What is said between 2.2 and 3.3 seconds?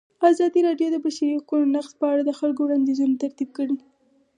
د خلکو وړاندیزونه